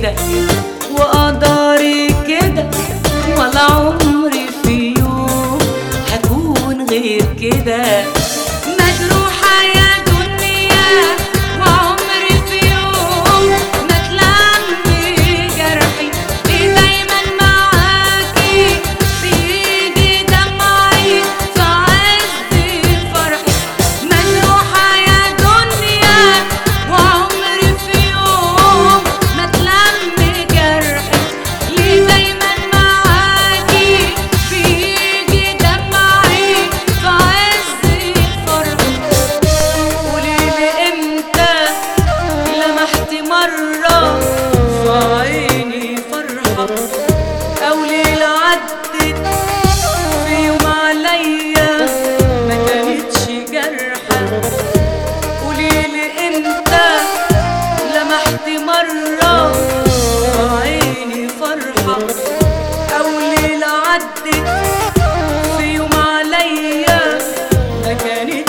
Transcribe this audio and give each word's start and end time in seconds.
كده 0.00 0.14
وقدري 0.92 2.08
كده 2.28 2.70
ولا 3.38 3.60
عمري 3.60 4.46
في 4.64 4.94
يوم 4.98 5.58
هكون 6.12 6.86
غير 6.90 7.24
كده. 7.40 8.04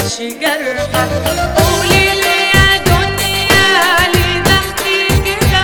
يفرش 0.02 0.22
جرحك 0.22 1.10
يا 2.54 2.78
دنيا 2.86 3.68
لي 4.14 4.42
ضغطي 4.48 5.08
كده. 5.26 5.62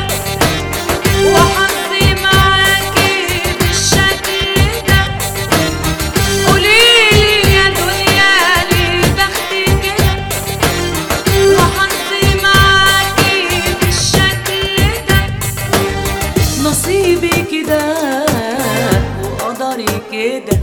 وحظي 1.34 2.14
معاكي 2.24 3.14
بالشكل 3.60 4.42
ده. 4.88 5.02
قولي 6.48 6.84
يا 7.56 7.66
دنيا 7.70 8.34
لي 8.72 9.02
ضغطي 9.18 9.66
كده. 9.84 10.14
وحظي 11.58 12.26
معاكي 12.44 13.40
بالشكل 13.82 14.78
ده. 15.10 15.20
نصيبي 16.70 17.36
كده 17.52 17.84
وقدري 19.24 20.02
كده. 20.12 20.58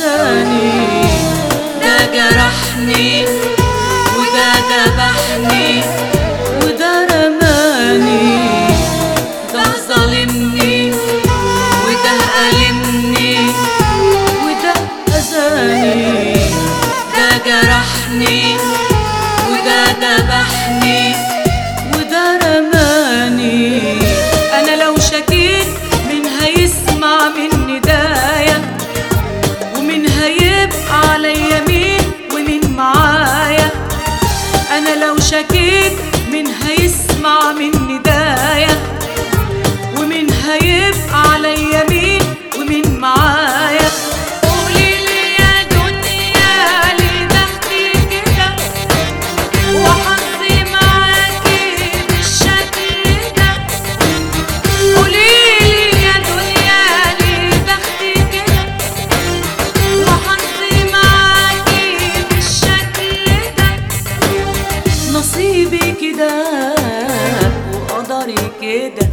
sunny 0.00 0.89
شكيت 35.40 35.92
من 36.32 36.46
هيسمع 36.46 37.52
مني 37.52 37.79
نصيبي 65.20 65.92
كده 66.00 66.44
وقدري 67.74 68.34
كده. 68.62 69.08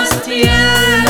miłosierdzie. 0.00 1.09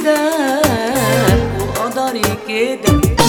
كده 0.00 0.62
وقدري 1.60 2.22
كده 2.48 3.19